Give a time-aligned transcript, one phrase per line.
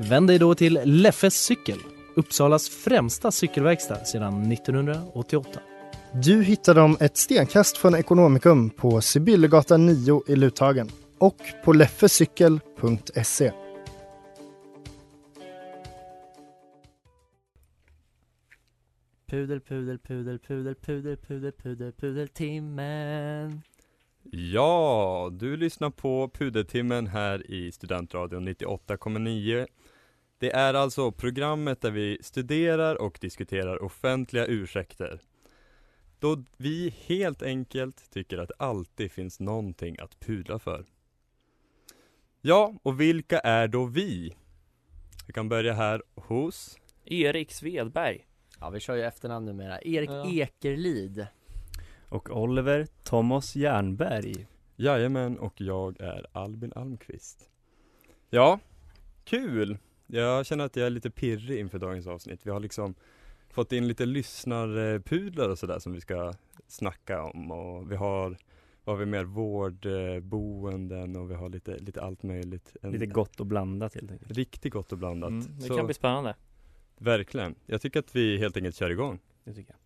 [0.00, 1.78] Vänd dig då till Leffes cykel,
[2.16, 5.60] Uppsalas främsta cykelverkstad sedan 1988.
[6.12, 10.88] Du hittar dem ett stenkast från Ekonomikum på Sibyllegatan 9 i Luthagen
[11.18, 13.52] och på leffecykel.se.
[19.26, 23.62] Pudel, pudel, pudel, pudel, pudel, pudel, pudel, pudeltimmen.
[24.30, 29.66] Ja, du lyssnar på Pudertimmen här i Studentradion 98,9.
[30.38, 35.20] Det är alltså programmet där vi studerar och diskuterar offentliga ursäkter.
[36.18, 40.84] Då vi helt enkelt tycker att det alltid finns någonting att pudla för.
[42.40, 44.36] Ja, och vilka är då vi?
[45.26, 48.26] Vi kan börja här hos Erik Svedberg.
[48.60, 50.30] Ja vi kör ju efternamn numera, Erik Ja.
[50.30, 51.26] Ekerlid
[52.08, 54.46] Och Oliver Thomas Jernberg.
[54.76, 57.50] Jajamän, och jag är Albin Almqvist.
[58.30, 58.60] Ja,
[59.24, 59.78] kul!
[60.06, 62.46] Jag känner att jag är lite pirrig inför dagens avsnitt.
[62.46, 62.94] Vi har liksom
[63.50, 66.32] fått in lite lyssnarpudlar och sådär som vi ska
[66.66, 68.36] snacka om och vi har
[68.88, 69.24] vad har vi mer?
[69.24, 72.76] Vårdboenden och vi har lite, lite allt möjligt.
[72.82, 74.32] En, Lite gott och blandat helt enkelt.
[74.32, 75.30] Riktigt gott och blandat.
[75.30, 76.34] Mm, det Så, kan bli spännande.
[76.98, 77.54] Verkligen.
[77.66, 79.18] Jag tycker att vi helt enkelt kör igång.
[79.44, 79.77] Det tycker jag.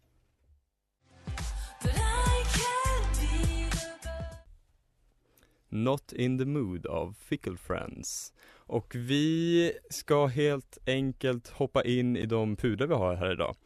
[5.73, 8.33] Not in the mood av Fickle Friends.
[8.55, 13.57] Och vi ska helt enkelt hoppa in i de pudlar vi har här idag.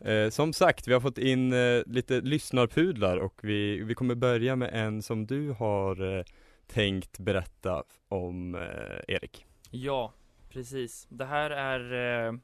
[0.00, 4.56] Eh, som sagt, vi har fått in eh, lite lyssnarpudlar och vi, vi kommer börja
[4.56, 6.24] med en som du har eh,
[6.66, 9.46] tänkt berätta om, eh, Erik.
[9.70, 10.12] Ja,
[10.48, 11.06] precis.
[11.10, 12.34] Det här är eh,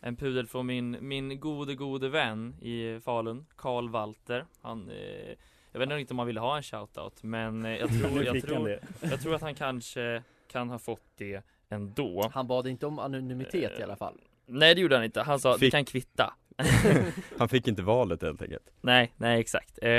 [0.00, 4.44] en pudel från min, min gode, gode vän i Falun, Karl Walter.
[4.62, 5.36] Han, eh,
[5.72, 8.68] jag vet inte om han ville ha en shoutout, men eh, jag tror, jag tror,
[8.68, 8.80] det.
[9.00, 10.22] jag tror att han kanske
[10.52, 12.30] kan ha fått det ändå.
[12.34, 14.14] Han bad inte om anonymitet i alla fall
[14.46, 16.34] Nej det gjorde han inte, han sa det Fick- kan kvitta.
[17.38, 18.70] Han fick inte valet helt enkelt.
[18.80, 19.78] Nej, nej exakt.
[19.82, 19.90] Eh,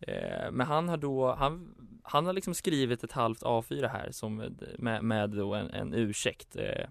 [0.00, 4.36] eh, men han har då, han, han har liksom skrivit ett halvt A4 här som
[4.36, 6.56] med, med, med då en, en ursäkt.
[6.56, 6.84] Eh,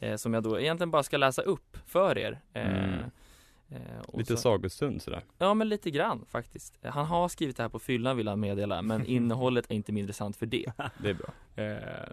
[0.00, 2.40] eh, som jag då egentligen bara ska läsa upp för er.
[2.52, 3.10] Eh, Mm.
[3.74, 5.24] Eh, Lite så- sagostund sådär.
[5.38, 6.78] Ja men lite grann faktiskt.
[6.82, 10.02] Han har skrivit det här på fyllan vill han meddela, men innehållet är inte mindre
[10.06, 10.72] intressant för det.
[11.02, 11.32] Det är bra.
[11.64, 12.08] Eh,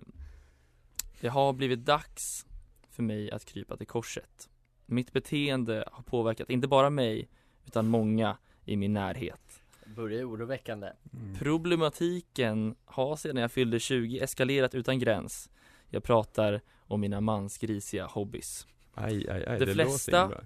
[1.21, 2.45] det har blivit dags
[2.89, 4.49] för mig att krypa till korset.
[4.85, 7.29] Mitt beteende har påverkat inte bara mig,
[7.65, 9.61] utan många i min närhet.
[9.95, 10.91] Börjar oroväckande
[11.39, 15.49] Problematiken har sedan jag fyllde 20 eskalerat utan gräns.
[15.89, 18.67] Jag pratar om mina mansgrisiga hobbys.
[18.93, 19.59] Aj, aj, aj.
[19.59, 20.41] De det flesta-.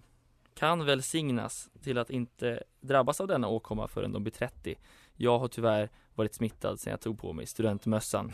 [0.56, 4.76] Kan välsignas till att inte drabbas av denna åkomma förrän de blir 30.
[5.16, 8.32] Jag har tyvärr varit smittad sedan jag tog på mig studentmössan.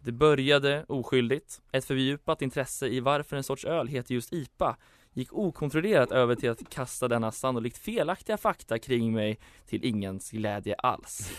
[0.00, 1.60] Det började oskyldigt.
[1.72, 4.76] Ett fördjupat intresse i varför en sorts öl heter just IPA
[5.12, 10.74] gick okontrollerat över till att kasta denna sannolikt felaktiga fakta kring mig till ingens glädje
[10.74, 11.32] alls.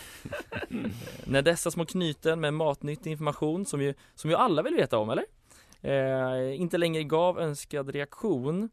[1.24, 5.10] När dessa små knyten med matnyttig information som ju, som ju alla vill veta om,
[5.10, 5.24] eller?
[5.82, 8.70] Eh, inte längre gav önskad reaktion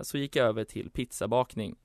[0.00, 1.76] så gick jag över till pizzabakning.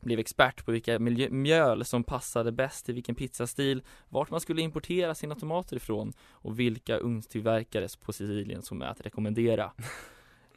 [0.00, 0.98] Blev expert på vilka
[1.30, 6.58] mjöl som passade bäst till vilken pizzastil, vart man skulle importera sina tomater ifrån och
[6.58, 9.72] vilka ugnstillverkares på Sicilien som är att rekommendera.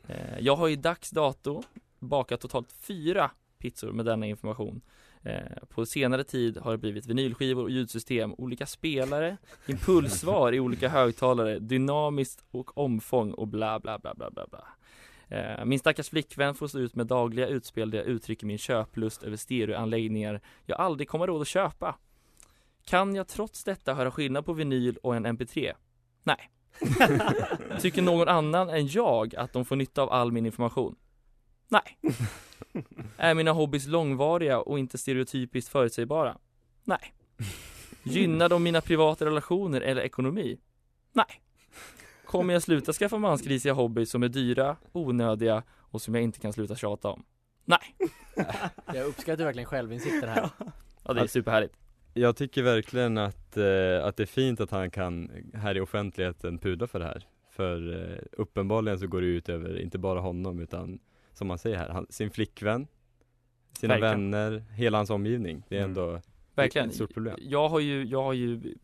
[0.07, 1.63] Eh, jag har i dags dato
[1.99, 4.81] bakat totalt fyra pizzor med denna information.
[5.21, 9.37] Eh, på senare tid har det blivit vinylskivor och ljudsystem, olika spelare,
[9.67, 14.67] impulsvar i olika högtalare, dynamiskt och omfång och bla bla bla bla bla bla.
[15.29, 19.23] Eh, Min stackars flickvän får stå ut med dagliga utspel där jag uttrycker min köplust
[19.23, 21.95] över stereoanläggningar jag aldrig kommer råd att köpa.
[22.85, 25.73] Kan jag trots detta höra skillnad på vinyl och en mp3?
[26.23, 26.51] Nej.
[27.79, 30.95] Tycker någon annan än jag att de får nytta av all min information?
[31.67, 31.97] Nej.
[33.17, 36.37] Är mina hobbys långvariga och inte stereotypiskt förutsägbara?
[36.83, 37.13] Nej.
[38.03, 40.59] Gynnar de mina privata relationer eller ekonomi?
[41.13, 41.41] Nej.
[42.29, 46.53] Kommer jag sluta skaffa mansgrisiga hobbys som är dyra, onödiga och som jag inte kan
[46.53, 47.23] sluta tjata om?
[47.65, 47.79] Nej.
[48.93, 50.49] Jag uppskattar verkligen självinsikten här
[51.03, 51.73] Ja det är superhärligt.
[52.13, 56.57] Jag tycker verkligen att, eh, att det är fint att han kan här i offentligheten
[56.57, 57.27] pudla för det här.
[57.49, 60.99] För eh, uppenbarligen så går det ut över, inte bara honom utan
[61.33, 62.87] Som man säger här, han, sin flickvän
[63.79, 64.31] Sina Verkligen.
[64.31, 65.89] vänner, hela hans omgivning Det är Mm.
[65.89, 66.21] ändå
[66.55, 66.89] Verkligen.
[66.89, 68.75] ett stort problem Jag har ju, jag har ju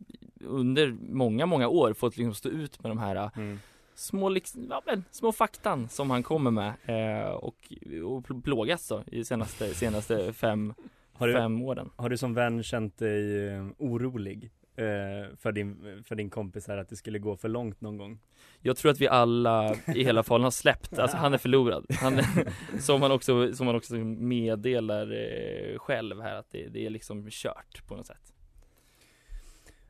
[0.46, 3.60] under många, många år fått liksom stå ut med de här Mm.
[3.96, 7.74] små, liksom, ja, men, små faktan som han kommer med eh, och,
[8.06, 10.74] och pl- plågas då i senaste, senaste fem,
[11.14, 11.90] Har, du, fem åren.
[11.96, 16.78] har du som vän känt dig eh, orolig eh, för, din, för din kompis här
[16.78, 18.20] att det skulle gå för långt någon gång?
[18.62, 21.86] Jag tror att vi alla i hela Falun har släppt, alltså han är förlorad.
[22.02, 22.20] Han,
[22.80, 27.28] som han också, som han också meddelar eh, själv här att det, det är liksom
[27.32, 28.34] kört på något sätt.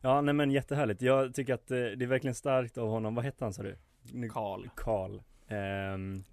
[0.05, 3.25] Ja nej men jättehärligt, jag tycker att eh, det är verkligen starkt av honom, vad
[3.25, 3.75] hette han sa du?
[4.29, 4.67] Karl.
[4.75, 5.19] Karl.
[5.47, 6.23] Ehm,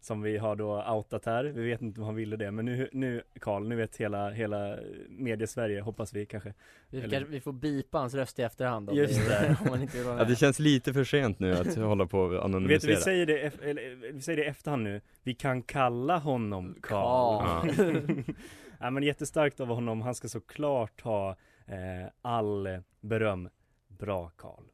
[0.00, 2.88] Som vi har då outat här, vi vet inte om han ville det men nu,
[2.92, 4.76] nu Karl, nu vet hela, hela
[5.08, 6.54] mediesverige hoppas vi kanske.
[6.90, 9.56] Vi, Eller- kanske, vi får bipa hans röst i efterhand om, Just det.
[9.64, 10.38] om man inte vill vara Ja det med.
[10.38, 13.48] känns lite för sent nu att hålla på och Vet du, anonymisera vi säger det,
[13.48, 15.00] eff- eller, vi säger det i efterhand nu.
[15.22, 17.68] Vi kan kalla honom Karl.
[17.76, 18.22] Karl.
[18.80, 23.48] ja, men jättestarkt av honom, han ska såklart ha eh, all beröm
[23.88, 24.64] Bra Karl.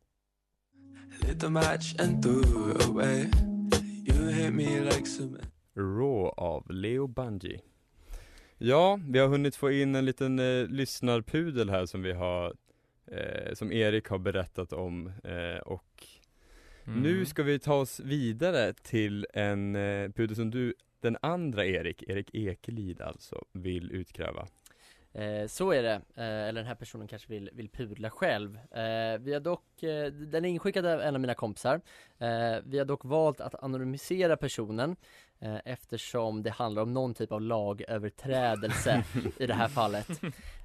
[5.75, 7.61] Raw av Leo Bungie
[8.59, 12.55] Ja, vi har hunnit få in en liten eh, lyssnarpudel här som vi har
[13.07, 16.07] eh, Som Erik har berättat om eh, och
[16.87, 17.01] Mm.
[17.03, 22.03] nu ska vi ta oss vidare till en eh, pudel som du Den andra Erik,
[22.03, 24.47] Erik Ekelid alltså, vill utkräva
[25.15, 28.57] Eh, så är det, eh, eller den här personen kanske vill, vill pudla själv.
[28.57, 31.81] Eh, vi har dock, eh, den är inskickad av en av mina kompisar.
[32.19, 34.97] Eh, vi har dock valt att anonymisera personen
[35.41, 39.05] eh, eftersom det handlar om någon typ av lagöverträdelse
[39.39, 40.09] i det här fallet.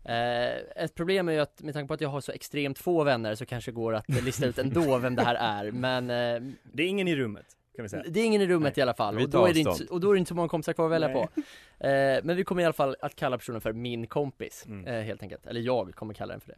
[0.06, 3.04] Eh, ett problem är ju att med tanke på att jag har så extremt få
[3.04, 6.52] vänner så kanske det går att lista ut ändå vem det här är, men eh,
[6.64, 7.46] Det är ingen i rummet,
[7.78, 8.04] kan vi säga.
[8.08, 8.80] Det är ingen i rummet Nej.
[8.80, 10.48] i alla fall och då, är det inte, och då är det inte så många
[10.50, 11.16] kompisar kvar att välja Nej.
[11.16, 11.42] på
[11.88, 14.86] eh, Men vi kommer i alla fall att kalla personen för min kompis, Mm.
[14.88, 16.56] eh, helt enkelt, eller jag kommer kalla den för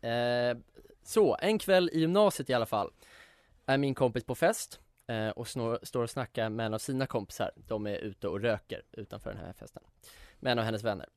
[0.00, 0.08] det.
[0.08, 0.56] Eh,
[1.04, 2.90] Så, en kväll i gymnasiet i alla fall
[3.66, 7.06] Är min kompis på fest eh, och snor, står och snackar med en av sina
[7.06, 7.50] kompisar.
[7.56, 9.82] De är ute och röker utanför den här festen
[10.40, 11.08] Med en av hennes vänner.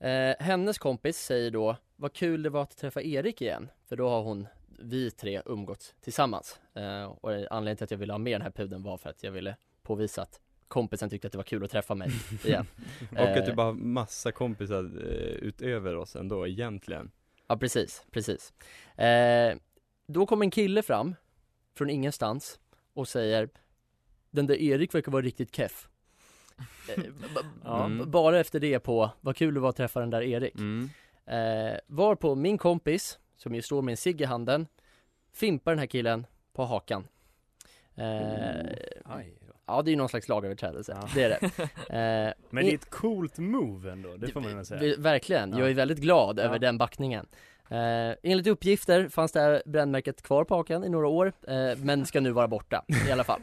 [0.00, 4.08] Eh, Hennes kompis säger då Vad kul det var att träffa Erik igen För då
[4.08, 4.46] har hon
[4.78, 6.60] vi tre umgåtts tillsammans.
[6.74, 9.22] Eh, Och anledningen till att jag ville ha med den här pudeln var för att
[9.22, 12.10] jag ville påvisa att kompisen tyckte att det var kul att träffa mig
[12.44, 12.66] igen.
[13.12, 17.10] Och att du Eh, bara har massa kompisar eh, utöver oss ändå egentligen.
[17.46, 18.52] Ja precis, precis.
[18.98, 19.56] Eh,
[20.06, 21.14] Då kom en kille fram
[21.74, 22.58] Från ingenstans
[22.94, 23.48] Och säger
[24.30, 25.88] Den där Erik verkar vara riktigt keff.
[26.96, 27.04] Eh,
[27.64, 27.90] Ja.
[28.06, 30.54] Bara efter det på Vad kul det var att träffa den där Erik.
[30.54, 30.90] Mm.
[31.26, 34.66] eh, Varpå min kompis Som ju står med en cigg i handen
[35.32, 37.04] Fimpar den här killen På hakan
[37.94, 38.04] eh,
[39.46, 39.54] då.
[39.66, 41.08] Ja det är ju någon slags lagöverträdelse, Ja.
[41.14, 41.62] det är det
[42.28, 45.58] eh, Men det är ett coolt move ändå, det får man väl säga Verkligen, Ja.
[45.58, 46.42] jag är väldigt glad Ja.
[46.42, 47.26] över den backningen
[47.68, 52.06] eh, Enligt uppgifter fanns det här brännmärket kvar på hakan i några år, eh, men
[52.06, 53.40] ska nu vara borta i alla fall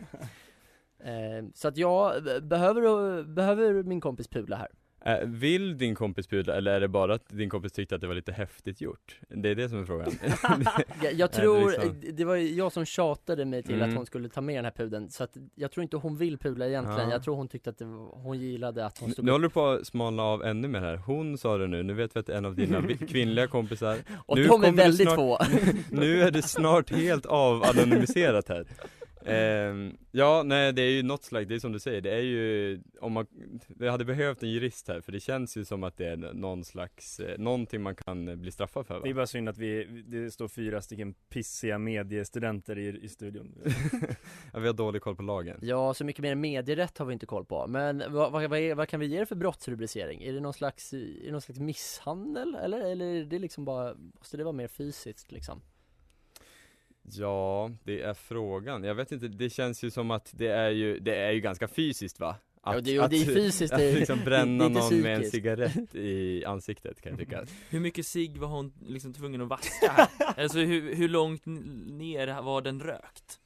[1.04, 4.81] eh, Så att jag b- behöver, behöver min kompis pula här Eh,
[5.26, 8.16] Vill din kompis pudla eller är det bara att din kompis tyckte att det var
[8.16, 9.20] lite häftigt gjort?
[9.30, 10.12] Det är det som är frågan.
[11.04, 13.90] Jag, jag det tror, liksom- det var jag som tjatade mig till Mm.
[13.90, 16.38] att hon skulle ta med den här pudeln Så att jag tror inte hon vill
[16.38, 17.12] pula egentligen, Ja.
[17.12, 19.44] jag tror hon tyckte att det var, hon gillade att hon Nu- stod Nu håller
[19.48, 22.20] du på att smalna av ännu mer här, hon sa det nu, nu vet vi
[22.20, 23.98] att en av dina vi- kvinnliga kompisar.
[24.26, 25.40] Och nu de är väldigt snart- få.
[25.90, 28.66] Nu är det snart helt avanonymiserat här
[29.26, 32.22] Ehm, Ja, nej det är ju något slags, det är som du säger, det är
[32.22, 33.28] ju om man,
[33.68, 36.64] det hade behövt en jurist här för det känns ju som att det är någon
[36.64, 39.02] slags, eh, någonting man kan eh, bli straffad för va?
[39.04, 43.56] Det är bara synd att vi, det står fyra stycken pissiga mediestudenter i, i studion
[44.54, 47.26] ja, vi har dålig koll på lagen Ja, så mycket mer medierätt har vi inte
[47.26, 50.24] koll på, men vad, vad, vad, vad kan vi ge det för brottsrubricering?
[50.24, 53.96] Är det någon slags, är det någon slags misshandel eller, eller är det liksom bara,
[53.96, 55.62] måste det vara mer fysiskt liksom?
[57.18, 58.84] Ja, det är frågan.
[58.84, 61.68] Jag vet inte, det känns ju som att det är ju, det är ju ganska
[61.68, 62.36] fysiskt va?
[62.64, 65.32] Att, Ja, det- ja, det är fysiskt, att det är- liksom bränna någon med en
[65.32, 69.92] cigarett i ansiktet kan jag tycka Hur mycket cigg var hon liksom tvungen att vaska
[69.92, 70.08] här?
[70.44, 73.40] alltså hur, hur långt ner var den rökt?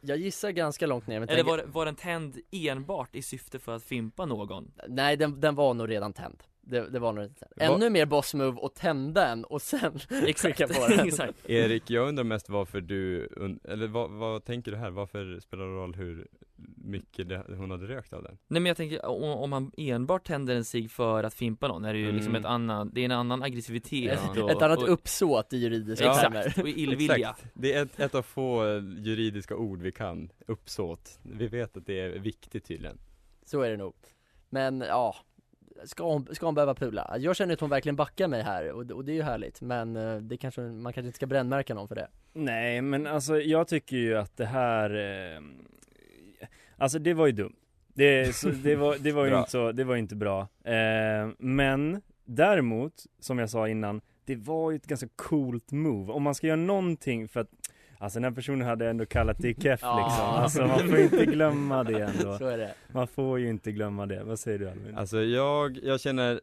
[0.00, 3.58] Jag gissar ganska långt ner men Eller tänker- var, var den tänd enbart i syfte
[3.58, 4.72] för att fimpa någon?
[4.88, 7.68] Nej den, den var nog redan tänd det, det var nog lite så här.
[7.68, 11.50] Va- Ännu mer boss move och tända en och sen Exakt, trycka på den exakt.
[11.50, 13.26] Erik, jag undrar mest varför du,
[13.64, 14.90] eller vad, vad tänker du här?
[14.90, 16.28] Varför spelar det roll hur
[16.76, 18.38] mycket det, hon hade rökt av den?
[18.48, 21.84] Nej men jag tänker, om, om man enbart tänder en cigg för att fimpa någon
[21.84, 22.40] är det ju liksom Mm.
[22.40, 26.04] ett annan, det är en annan aggressivitet ett, och, ett annat och, uppsåt i juridiska
[26.06, 27.44] Exakt, termer och illvilja Exakt.
[27.54, 28.64] Det är ett, ett av få
[28.98, 31.18] juridiska ord vi kan, uppsåt.
[31.22, 32.98] Vi vet att det är viktigt tydligen.
[33.44, 33.94] Så är det nog
[34.50, 35.16] Men ja
[35.84, 37.16] Ska hon, ska hon behöva pula?
[37.18, 39.96] Jag känner att hon verkligen backar mig här och, och det är ju härligt Men
[39.96, 42.08] eh, det kanske, man kanske inte ska brännmärka någon för det.
[42.32, 44.90] Nej men alltså jag tycker ju att det här
[45.34, 45.40] eh,
[46.76, 47.56] Alltså det var ju dumt.
[47.94, 50.40] Det, så, det var, det var ju inte så, det var inte bra.
[50.64, 56.12] Eh, Men däremot, som jag sa innan Det var ju ett ganska coolt move.
[56.12, 57.48] Om man ska göra någonting för att
[58.02, 60.24] Alltså den här personen hade ändå kallat det keff liksom.
[60.24, 62.38] Alltså man får inte glömma det ändå.
[62.38, 62.74] Så är det.
[62.92, 64.96] Man får ju inte glömma det, vad säger du Albin?
[64.96, 66.40] Alltså jag, jag känner,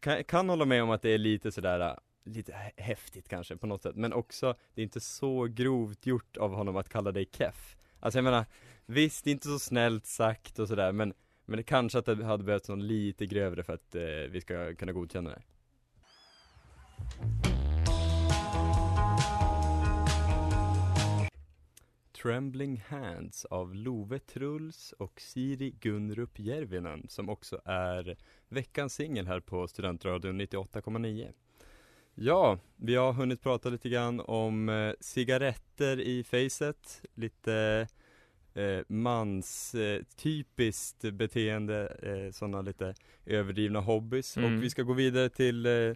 [0.00, 3.66] kan, kan hålla med om att det är lite sådär äh, Lite häftigt kanske på
[3.66, 7.28] något sätt, men också Det är inte så grovt gjort av honom att kalla dig
[7.32, 7.76] keff.
[8.00, 8.44] Alltså jag menar
[8.86, 11.14] Visst, det är inte så snällt sagt och sådär men
[11.44, 14.74] Men det kanske att det hade behövts någon lite grövre för att eh, vi ska
[14.74, 15.42] kunna godkänna det
[22.22, 28.16] Trembling Hands av Love Truls och Siri Gunrup Järvinen som också är
[28.48, 31.32] veckans singel här på Studentradion 98,9
[32.14, 37.86] Ja, vi har hunnit prata lite grann om eh, cigaretter i facet, lite
[38.54, 40.02] eh, mans eh,
[41.12, 42.94] beteende, eh, sådana lite
[43.26, 44.54] överdrivna hobbys Mm.
[44.56, 45.94] och vi ska gå vidare till eh,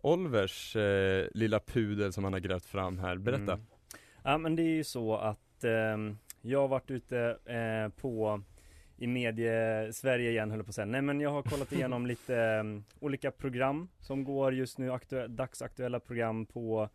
[0.00, 3.66] Olvers eh, lilla pudel som han har grävt fram här, berätta Mm.
[4.26, 8.42] Ja men det är ju så att ehm, jag har varit ute eh, på
[8.96, 10.86] i medie-Sverige igen höll jag på att säga.
[10.86, 15.28] Nej men jag har kollat igenom lite ehm, olika program som går just nu, aktu-
[15.28, 16.88] dagsaktuella program på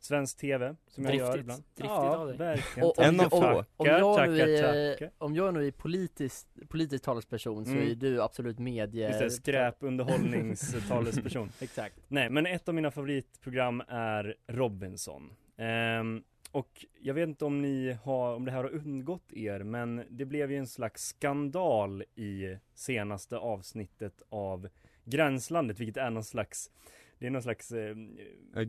[0.00, 1.40] Svensk TV som jag gör Driftigt.
[1.42, 1.62] ibland.
[1.62, 2.36] Driftigt ja, av dig.
[2.36, 2.88] verkligen.
[2.88, 5.10] Och om, En av om, jag nu Tackar, är, tackar.
[5.18, 7.90] om jag nu är politisk, politisk talesperson så Mm.
[7.90, 11.48] är du absolut medie Just det, skräpunderhållningstalesperson.
[11.60, 15.32] Exakt Nej, men ett av mina favoritprogram är Robinson.
[15.58, 16.22] Ehm,
[16.52, 20.24] och jag vet inte om ni har, om det här har undgått er, men det
[20.24, 24.68] blev ju en slags skandal i senaste avsnittet av
[25.04, 26.70] Gränslandet, vilket är någon slags
[27.18, 27.96] det är någon slags eh,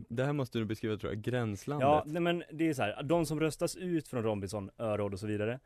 [0.08, 3.02] Det här måste du beskriva tror jag, gränslandet Ja, nej, men det är så här,
[3.02, 5.60] de som röstas ut från Robinson, Öråd och så vidare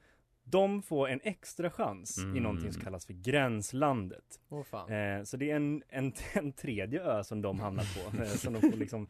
[0.44, 2.42] De får en extra chans i Mm.
[2.42, 7.24] någonting som kallas för Gränslandet fan Eh, så det är en, en, en tredje ö
[7.24, 9.06] som de hamnar på, eh, som de får liksom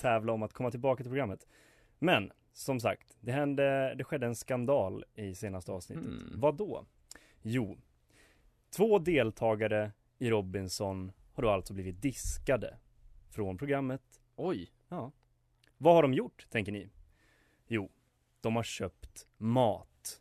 [0.00, 1.46] tävla om att komma tillbaka till programmet.
[1.98, 6.04] Men, som sagt, det hände, det skedde en skandal i senaste avsnittet.
[6.04, 6.40] Mm.
[6.40, 6.86] Vad då?
[7.42, 7.78] Jo,
[8.76, 12.78] två deltagare i Robinson har då alltså blivit diskade
[13.30, 14.20] från programmet.
[14.36, 15.12] Oj Ja.
[15.78, 16.88] Vad har de gjort, tänker ni?
[17.66, 17.90] Jo,
[18.40, 20.20] de har köpt mat.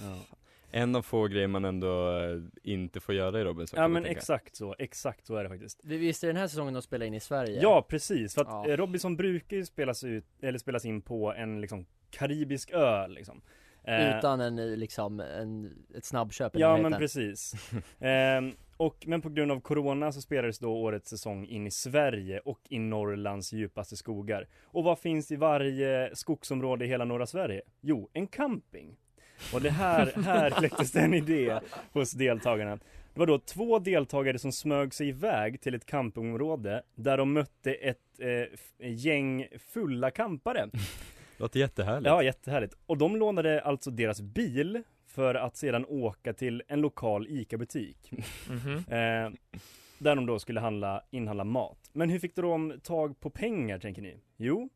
[0.00, 0.33] Ja.
[0.76, 4.56] En av få grejer man ändå eh, inte får göra i Robinson Ja men exakt
[4.56, 5.80] så, exakt så är det faktiskt.
[5.84, 7.62] Vi visste den här säsongen de spelade in i Sverige.
[7.62, 8.68] Ja precis, för att Ja.
[8.68, 13.40] eh, Robinson brukar ju spelas ut, eller spelas in på en liksom karibisk ö liksom.
[13.84, 17.54] Eh, Utan en liksom, en, ett snabbköp Ja men precis.
[18.00, 22.38] Ehm, Och, men på grund av Corona så spelades då årets säsong in i Sverige
[22.40, 24.48] och i Norrlands djupaste skogar.
[24.64, 27.62] Och vad finns i varje skogsområde i hela norra Sverige?
[27.80, 28.96] Jo, en camping
[29.54, 31.60] Och det här, här kläcktes det en idé
[31.92, 32.76] hos deltagarna
[33.14, 37.74] Det var då två deltagare som smög sig iväg till ett campingområde där de mötte
[37.74, 40.68] ett eh, gäng fulla campare
[41.36, 42.74] Låter jättehärligt Ja, jättehärligt.
[42.86, 48.12] Och de lånade alltså deras bil för att sedan åka till en lokal ICA-butik.
[48.48, 48.76] Mhm.
[48.76, 49.30] Eh,
[49.98, 51.90] där de då skulle handla, inhandla mat.
[51.92, 54.20] Men hur fick de tag på pengar tänker ni?
[54.36, 54.68] Jo,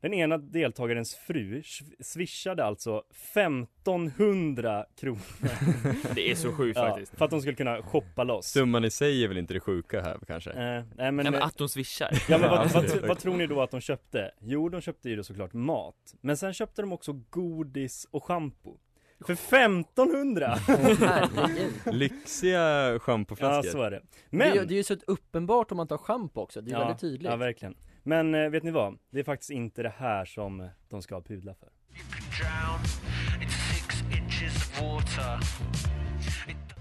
[0.00, 3.02] den ena deltagarens fru sw- swishade alltså
[3.34, 5.20] 1500 kronor.
[6.14, 8.46] Det är så sjukt ja, faktiskt för att de skulle kunna shoppa loss.
[8.46, 10.50] Summan i sig är väl inte det sjuka här kanske?
[10.50, 13.36] Eh, nej men, Nej men att de swishar Ja men vad, Ja, vad, vad tror
[13.36, 14.30] ni då att de köpte?
[14.40, 16.14] Jo, de köpte ju då såklart mat.
[16.20, 18.78] Men sen köpte de också godis och schampo.
[19.26, 20.46] För 1500!
[20.66, 24.02] Herregud Lyxiga ja, schampoflaskor så är det.
[24.30, 26.72] Men, är, ju- det är ju så uppenbart om man tar schampo också, det är
[26.72, 27.74] ja, väldigt tydligt Ja, verkligen.
[28.02, 28.98] Men eh, vet ni vad?
[29.10, 31.68] Det är faktiskt inte det här som de ska pudla för.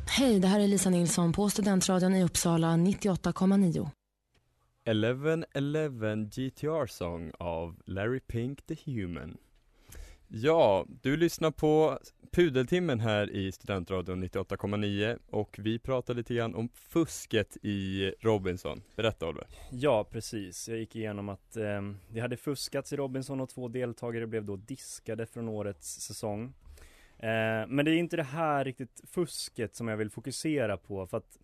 [0.08, 3.90] Hej, det här är Lisa Nilsson på Studentradion i Uppsala 98,9.
[4.86, 9.38] 1111 GTR Song av Larry Pink The Human
[10.32, 12.00] Ja, du lyssnar på
[12.32, 18.82] Pudeltimmen här i Studentradion 98,9 och vi pratar lite grann om fusket i Robinson.
[18.96, 19.48] Berätta Oliver.
[19.72, 20.70] Ja, precis.
[20.70, 24.56] Jag gick igenom att eh, det hade fuskats i Robinson och två deltagare blev då
[24.56, 26.54] diskade från årets säsong.
[27.18, 31.18] Eh, men det är inte det här riktigt fusket som jag vill fokusera på för
[31.18, 31.40] att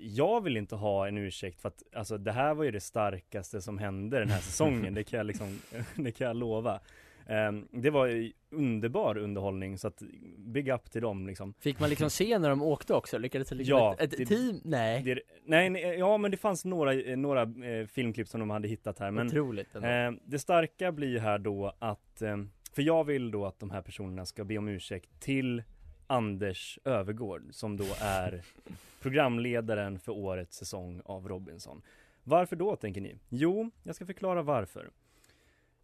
[0.00, 3.62] jag vill inte ha en ursäkt för att alltså det här var ju det starkaste
[3.62, 5.58] som hände den här säsongen, det kan jag liksom,
[5.94, 6.80] det kan jag lova.
[7.28, 10.02] Ehm, det var underbar underhållning så att
[10.38, 11.54] big up till dem liksom.
[11.58, 13.18] Fick man liksom se när de åkte också?
[13.18, 14.60] Lyckades det liksom Ja, ett, ett det- team?
[14.64, 18.68] Nej, Det, nej, nej, ja men det fanns några, några eh, filmklipp som de hade
[18.68, 19.74] hittat här men otroligt.
[19.76, 22.36] Eh, det starka blir här då att, eh,
[22.72, 25.62] för jag vill då att de här personerna ska be om ursäkt till
[26.06, 28.42] Anders Övergård som då är
[29.02, 31.82] programledaren för årets säsong av Robinson.
[32.24, 33.14] Varför då tänker ni?
[33.28, 34.90] Jo, jag ska förklara varför.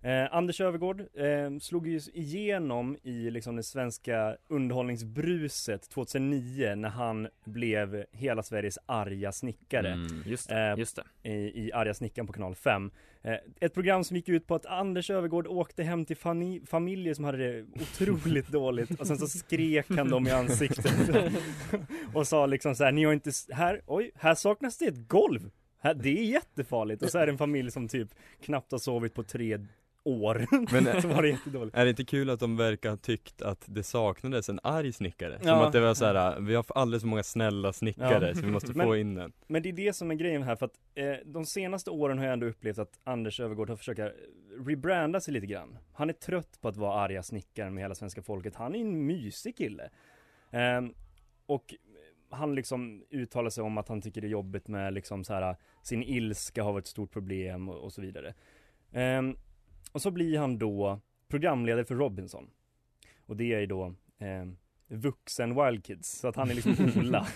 [0.04, 7.28] Eh, Anders Övergård eh, slog ju igenom i liksom det svenska underhållningsbruset 2009 när han
[7.44, 11.30] blev hela Sveriges arga snickare Mm, just det, Eh, just det.
[11.30, 12.90] i, i Arga snickaren på kanal 5.
[13.22, 16.16] Eh, ett program som gick ut på att Anders Övergård åkte hem till
[16.66, 21.10] familjer som hade det otroligt dåligt och sen så skrek han dem i ansiktet
[22.14, 25.50] och sa liksom så här, ni har inte, här, oj, här saknas det ett golv.
[25.96, 28.08] Det är jättefarligt och så är det en familj som typ
[28.42, 29.58] knappt har sovit på tre
[30.04, 30.46] år.
[30.72, 31.76] Men så var det jättedåligt.
[31.76, 35.38] är det inte kul att de verkar ha tyckt att det saknades en arg snickare?
[35.38, 35.66] Som Ja.
[35.66, 38.34] att det var så här, vi har alldeles för många snälla snickare Ja.
[38.34, 40.56] så vi måste Men- få in en Men det är det som är grejen här
[40.56, 44.00] för att eh, de senaste åren har jag ändå upplevt att Anders Övergård har försökt
[44.66, 45.78] rebranda sig lite grann.
[45.92, 48.54] Han är trött på att vara arga snickaren med hela svenska folket.
[48.54, 49.90] Han är en mysig kille.
[50.50, 50.94] Ehm,
[51.46, 51.74] och
[52.30, 55.56] han liksom uttalar sig om att han tycker det är jobbigt med liksom så här
[55.82, 58.34] sin ilska har varit ett stort problem och, och så vidare.
[58.92, 59.36] Ehm,
[59.94, 62.50] och så blir han då programledare för Robinson.
[63.26, 64.56] Och det är ju då ehm,
[64.88, 67.26] vuxen Wild Kids, så att han är liksom Ola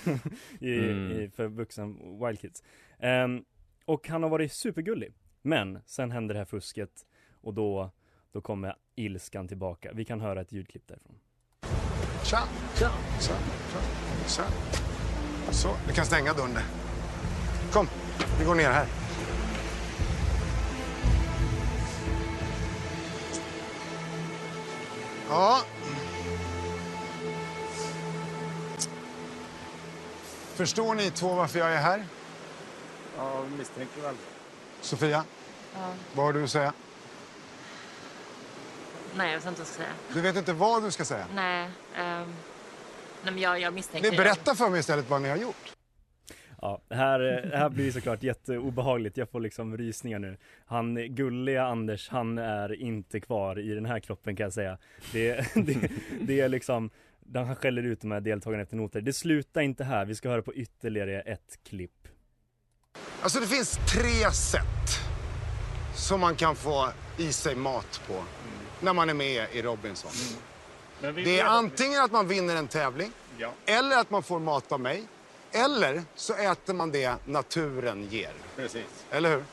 [0.60, 1.12] i, Mm.
[1.12, 2.62] i, för vuxen Wild Kids.
[2.98, 3.44] Ehm,
[3.84, 5.12] och han har varit supergullig.
[5.42, 7.06] Men sen händer det här fusket
[7.40, 7.90] och då,
[8.32, 9.90] då kommer ilskan tillbaka.
[9.94, 11.16] Vi kan höra ett ljudklipp därifrån.
[12.24, 12.38] Tja!
[12.78, 12.90] Tja!
[13.20, 13.32] Så,
[13.68, 13.78] så,
[14.26, 14.42] så.
[15.52, 16.64] Så, du kan stänga dörren där.
[17.72, 17.86] Kom,
[18.38, 18.86] vi går ner här.
[25.28, 25.62] Ja.
[30.54, 32.06] Förstår ni två varför jag är här?
[33.16, 34.14] Ja, misstänker väl.
[34.80, 35.24] Sofia,
[35.74, 35.92] Ja.
[36.14, 36.72] vad har du att säga?
[39.16, 39.92] Nej, jag vet inte vad jag ska säga.
[40.14, 41.26] Du vet inte vad du ska säga.
[41.34, 42.34] Nej, ehm,
[43.22, 44.08] nej men jag, jag misstänker...
[44.08, 45.72] Nej, berätta för mig istället vad ni har gjort.
[46.62, 47.18] Ja, det här,
[47.50, 49.16] det här blir såklart jätteobehagligt.
[49.16, 50.36] Jag får liksom rysningar nu.
[50.66, 54.78] Han gulliga Anders, han är inte kvar i den här kroppen kan jag säga.
[55.12, 55.90] Det, det,
[56.20, 56.90] det är liksom,
[57.34, 59.00] han skäller ut de här deltagarna efter noter.
[59.00, 60.04] Det slutar inte här.
[60.04, 62.08] Vi ska höra på ytterligare ett klipp.
[63.22, 65.00] Alltså det finns tre sätt
[65.96, 68.24] som man kan få i sig mat på
[68.80, 70.10] när man är med i Robinson.
[71.14, 73.52] Vi Det är antingen att man vinner en tävling, Ja.
[73.66, 75.02] eller att man får mat av mig,
[75.52, 78.32] eller så äter man det naturen ger.
[78.56, 79.06] Precis.
[79.10, 79.44] Eller hur?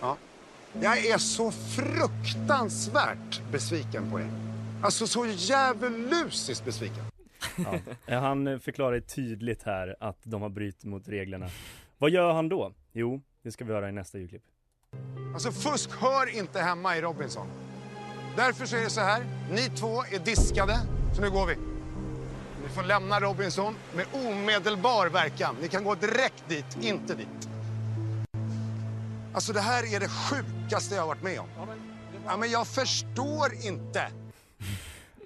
[0.00, 0.16] Ja.
[0.80, 4.30] Jag är så fruktansvärt besviken på er.
[4.82, 7.04] Alltså så djävulusiskt besviken.
[7.56, 7.74] Ja.
[8.06, 11.46] Eh, Han förklarar tydligt här att de har brutit mot reglerna.
[11.98, 12.72] Vad gör han då?
[12.92, 14.42] Jo, det ska vi höra i nästa ljudklipp.
[15.34, 17.46] Alltså fusk hör inte hemma i Robinson.
[18.36, 20.78] Därför så är det så här, ni två är diskade,
[21.16, 21.71] så nu går vi.
[22.74, 25.56] Får lämna Robinson med omedelbar verkan.
[25.62, 27.48] Ni kan gå direkt dit, inte dit.
[29.34, 31.46] Alltså det här är det sjukaste jag har varit med om.
[32.26, 34.02] Ja, men jag förstår inte.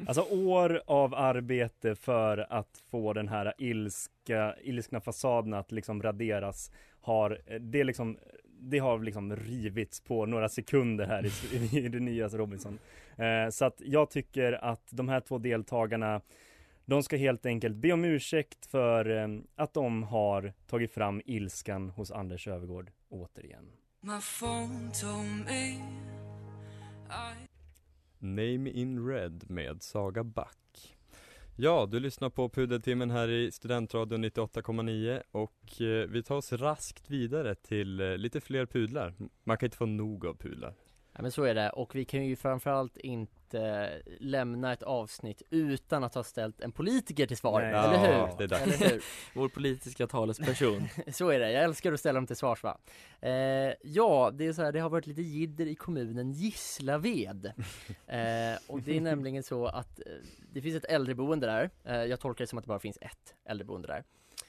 [0.07, 6.71] Alltså år av arbete för att få den här ilska, ilskna fasaden att liksom raderas
[7.01, 8.19] har, det liksom,
[8.61, 12.79] det har liksom rivits på några sekunder här i, i det nya Robinson.
[13.17, 16.21] Eh, så att jag tycker att de här två deltagarna
[16.87, 21.91] de ska helt enkelt be om ursäkt för eh, att de har tagit fram ilskan
[21.91, 23.73] hos Anders Övergård återigen.
[28.19, 30.97] Name in Red med Saga Back.
[31.57, 37.11] Ja, du lyssnar på Pudeltimmen här i Studentradion 98,9 och eh, vi tar oss raskt
[37.11, 39.15] vidare till eh, lite fler pudlar.
[39.45, 40.75] Man kan inte få nog av pudlar.
[41.13, 44.83] Ja men så är det, och vi kan ju framförallt inte att eh, lämna ett
[44.83, 47.71] avsnitt utan att ha ställt en politiker till svar, Nej.
[47.71, 48.47] eller hur?
[48.49, 49.03] Ja, eller hur?
[49.35, 50.89] Vår politiska talesperson.
[51.13, 52.79] så är det, jag älskar att ställa dem till svars va?
[53.21, 53.31] Eh,
[53.83, 57.47] ja, det är så här, det har varit lite jidder i kommunen Gislaved
[58.07, 60.05] eh, Och det är nämligen så att eh,
[60.53, 63.35] det finns ett äldreboende där, eh, jag tolkar det som att det bara finns ett
[63.45, 64.05] äldreboende där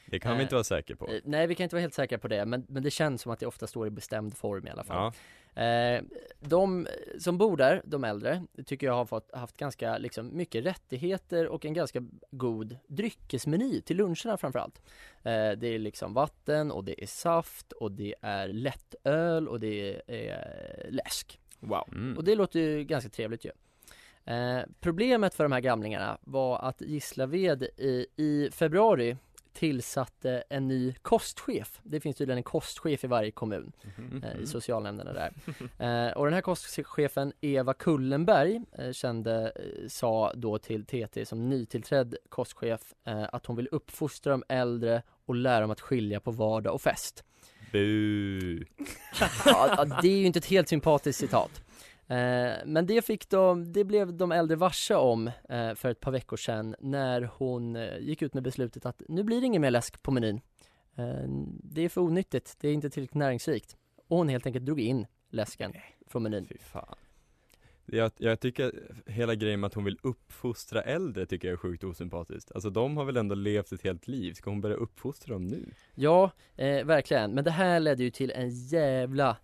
[0.05, 1.07] Det kan vi inte vara säkra på.
[1.07, 3.31] Eh, Nej vi kan inte vara helt säkra på det men, men det känns som
[3.31, 5.11] att det ofta står i bestämd form i alla fall
[5.63, 6.01] eh,
[6.39, 6.87] De
[7.19, 11.65] som bor där, de äldre, tycker jag har fått, haft ganska liksom, mycket rättigheter och
[11.65, 14.81] en ganska god dryckesmeny till luncherna framförallt.
[15.23, 20.01] Eh, Det är liksom vatten och det är saft och det är lättöl och det
[20.07, 21.39] är läsk.
[21.59, 21.89] Wow.
[21.91, 22.17] Mm.
[22.17, 23.51] Och det låter ju ganska trevligt ju.
[24.33, 29.17] Eh, Problemet för de här gamlingarna var att Gislaved i, i februari
[29.57, 31.79] tillsatte en ny kostchef.
[31.83, 34.23] Det finns tydligen en kostchef i varje kommun, Mhm.
[34.23, 35.33] eh, i socialnämnderna där.
[36.07, 39.51] Eh, och den här kostchefen Eva Kullenberg eh, kände,
[39.87, 42.81] sa då till TT som nytillträdd kostchef
[43.31, 47.23] att hon vill uppfostra de äldre och lära dem att skilja på vardag och fest.
[47.71, 48.57] Bu.
[49.45, 51.61] ja, det är ju inte ett helt sympatiskt citat.
[52.07, 56.11] Eh, men det fick de, det blev de äldre varse om eh, för ett par
[56.11, 59.71] veckor sedan när hon eh, gick ut med beslutet att nu blir det ingen mer
[59.71, 60.41] läsk på menyn.
[61.63, 63.77] Det är för onyttigt, det är inte tillräckligt näringsrikt.
[64.07, 65.73] Och hon helt enkelt drog in läsken
[66.07, 66.45] från menyn.
[66.49, 66.95] Fy fan.
[67.85, 68.71] Jag, jag tycker
[69.05, 72.51] hela grejen med att hon vill uppfostra äldre tycker jag är sjukt osympatiskt.
[72.51, 75.65] Alltså de har väl ändå levt ett helt liv, ska hon börja uppfostra dem nu?
[75.95, 77.31] Ja, eh, verkligen.
[77.31, 79.37] Men det här ledde ju till en jävla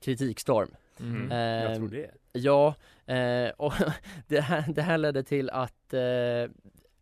[0.00, 0.74] kritikstorm.
[1.00, 1.32] Mhm.
[1.32, 2.10] Eh, Jag tror det.
[2.32, 2.74] Ja,
[3.06, 3.72] eh, och
[4.28, 6.50] det här, det här ledde till att eh,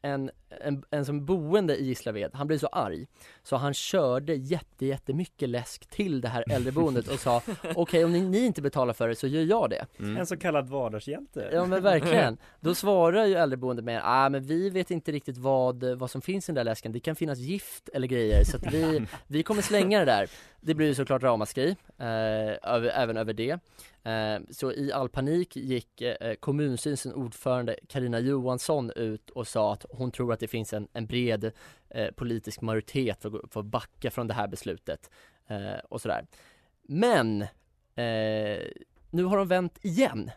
[0.02, 3.06] en, en, en som boende i Gislaved, han blev så arg
[3.42, 7.42] så han körde jätte, jättemycket läsk till det här äldreboendet och sa
[7.74, 9.86] okej om ni, ni inte betalar för det så gör jag det.
[9.98, 11.50] En så kallad vardagshjälte.
[11.52, 12.38] Ja men verkligen.
[12.60, 16.48] Då svarar ju äldreboendet med, ah men vi vet inte riktigt vad, vad som finns
[16.48, 19.62] i den där läsken, det kan finnas gift eller grejer så att vi, vi kommer
[19.62, 20.30] slänga det där.
[20.60, 23.58] Det blir ju såklart ramaskri, eh, över, även över det.
[24.04, 29.86] Eh, så i all panik gick eh, kommunstyrelsens ordförande Karina Johansson ut och sa att
[29.90, 31.52] hon tror att det finns en, en bred
[31.90, 35.10] eh, politisk majoritet för, att för att backa från det här beslutet
[35.46, 36.26] eh, och sådär.
[36.82, 37.42] Men
[37.94, 38.62] eh,
[39.10, 40.30] nu har de vänt igen.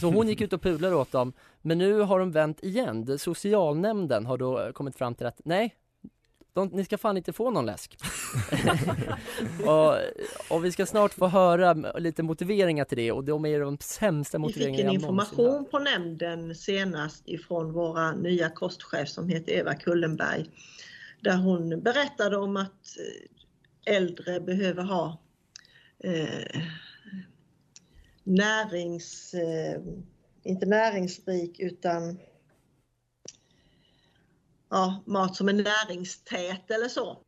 [0.00, 1.32] Så hon gick ut och pudlade åt dem,
[1.62, 3.18] men nu har de vänt igen.
[3.18, 5.74] Socialnämnden har då eh, kommit fram till att nej,
[6.58, 7.98] de, ni ska fan inte få någon läsk.
[9.66, 9.94] och,
[10.50, 14.38] och vi ska snart få höra lite motiveringar till det och de är de sämsta
[14.38, 19.74] Vi fick motiveringarna en information på nämnden senast ifrån våra nya kostchef som heter Eva
[19.74, 20.50] Kullenberg.
[21.20, 22.98] Där hon berättade om att
[23.86, 25.20] eh, äldre behöver ha
[26.04, 26.62] eh,
[28.24, 29.80] närings, eh,
[30.42, 32.18] inte näringsrik utan
[34.70, 37.18] ja, mat som är näringstät eller så.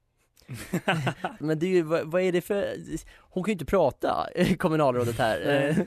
[1.39, 2.75] Men det är ju, vad, vad är det för,
[3.19, 5.41] hon kan ju inte prata, kommunalrådet här.
[5.41, 5.87] Eh, Nej.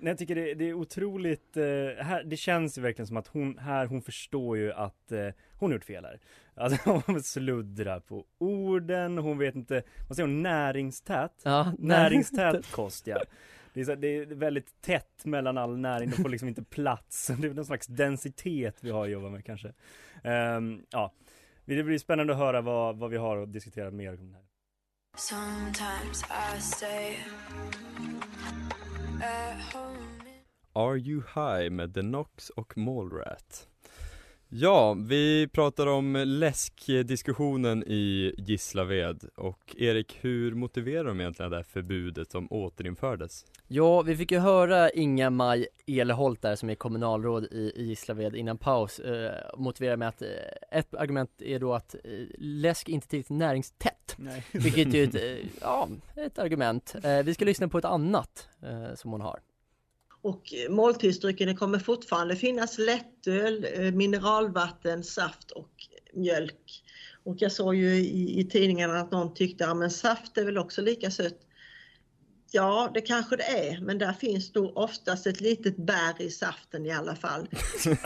[0.00, 1.64] Jag tycker det, det är otroligt, eh,
[2.04, 5.70] här, det känns ju verkligen som att hon, här, hon förstår ju att eh, hon
[5.70, 6.20] har gjort fel här.
[6.54, 11.32] Alltså hon sluddrar på orden, hon vet inte, vad säger hon, näringstät?
[11.42, 13.22] Ja, näringstät kost ja.
[13.78, 17.26] Det är, så, det är väldigt tätt mellan all näring, de får liksom inte plats.
[17.38, 19.72] Det är någon slags densitet vi har att jobba med kanske.
[20.24, 21.12] Ehm, ja,
[21.64, 24.44] det blir spännande att höra vad, vad vi har att diskutera mer om det här.
[25.16, 26.24] Sometimes
[26.56, 27.16] I stay
[29.22, 30.18] at home.
[30.72, 33.68] Are You High med The Knox och Mallrat.
[34.50, 41.64] Ja, vi pratar om läskdiskussionen i Gislaved och Erik, hur motiverar de egentligen det här
[41.64, 43.44] förbudet som återinfördes?
[43.66, 48.98] Ja, vi fick ju höra Inga-Maj Eleholt där som är kommunalråd i, Gislaved innan paus
[48.98, 50.28] eh, motivera med att eh,
[50.70, 52.00] ett argument är då att eh,
[52.38, 54.14] läsk inte är tillräckligt näringstätt.
[54.16, 54.44] Nej.
[54.52, 56.94] Vilket är ett, eh, ja, ett argument.
[57.02, 59.40] Eh, vi ska lyssna på ett annat eh, som hon har.
[60.22, 65.70] Och måltidsdryckerna kommer fortfarande finnas lättöl, eh, mineralvatten, saft och
[66.12, 66.82] mjölk.
[67.24, 70.58] Och jag såg ju i, i tidningarna att någon tyckte att men saft är väl
[70.58, 71.38] också lika sött.
[72.50, 76.86] Ja, det kanske det är, men där finns nog oftast ett litet bär i saften
[76.86, 77.48] i alla fall.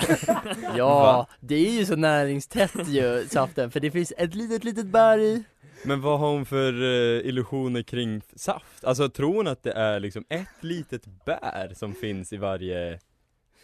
[0.77, 5.19] Ja, det är ju så näringstätt ju saften för det finns ett litet litet bär
[5.19, 5.45] i.
[5.85, 8.85] Men vad har hon för eh, illusioner kring saft?
[8.85, 12.99] Alltså tror hon att det är liksom ett litet bär som finns i varje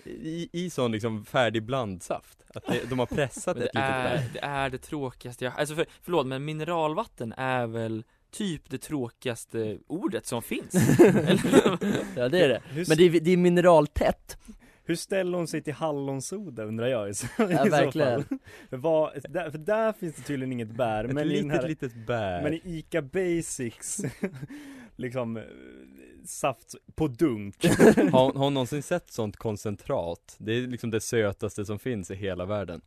[0.04, 2.42] i, i sån liksom färdig blandsaft?
[2.54, 4.24] Att det, de har pressat ett litet är, bär?
[4.32, 9.78] det är det tråkigaste jag, alltså för, förlåt men mineralvatten är väl typ det tråkigaste
[9.86, 10.74] ordet som finns?
[11.00, 11.78] Eller?
[12.16, 12.62] Ja det är det.
[12.88, 14.38] Men det är, det är mineraltätt.
[14.88, 18.24] Hur ställer hon sig till hallonsoda undrar jag i så, Ja, i så verkligen.
[18.24, 18.38] fall.
[18.70, 21.04] För, vad, där, för där finns det tydligen inget bär.
[21.04, 22.42] Ett men i litet, här, litet bär.
[22.42, 24.00] Men i ICA Basics,
[24.96, 25.42] liksom eh,
[26.24, 27.64] saft på dunk.
[27.64, 30.36] har, har hon någonsin sett sånt koncentrat?
[30.38, 32.80] Det är liksom det sötaste som finns i hela världen.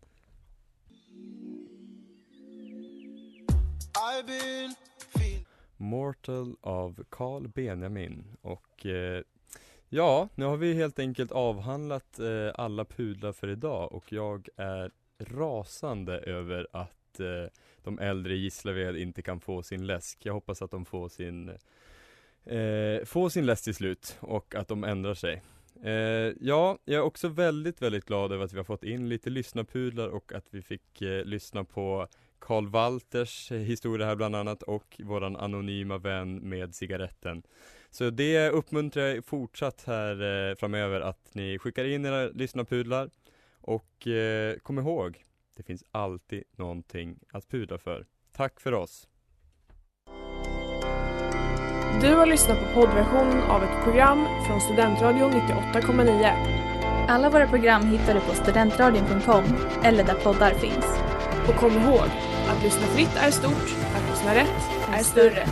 [5.77, 9.23] Mortal av Carl Benjamin och eh,
[9.93, 14.91] ja, nu har vi helt enkelt avhandlat eh, alla pudlar för idag och jag är
[15.19, 17.51] rasande över att eh,
[17.83, 20.25] de äldre i Gislaved inte kan få sin läsk.
[20.25, 21.49] Jag hoppas att de får sin
[22.45, 25.41] eh, får sin läsk till slut och att de ändrar sig.
[25.83, 29.29] Eh, ja, jag är också väldigt, väldigt glad över att vi har fått in lite
[29.29, 32.07] lyssnarpudlar och att vi fick eh, lyssna på
[32.39, 37.43] Karl Walters historia här bland annat och våran anonyma vän med cigaretten.
[37.91, 43.09] Så det uppmuntrar jag fortsatt här eh, framöver att ni skickar in era lyssnarpudlar
[43.61, 45.23] och eh, kom ihåg,
[45.57, 48.05] det finns alltid någonting att pudla för.
[48.31, 49.07] Tack för oss!
[52.01, 57.07] Du har lyssnat på poddversion av ett program från Studentradion 98,9.
[57.07, 59.43] Alla våra program hittar du på studentradion.com
[59.83, 60.85] eller där poddar finns.
[61.47, 62.09] Och kom ihåg,
[62.47, 64.61] att lyssna fritt är stort, att lyssna rätt
[64.93, 65.45] är större.